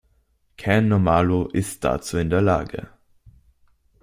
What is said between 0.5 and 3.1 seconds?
Kein Normalo ist dazu in der Lage.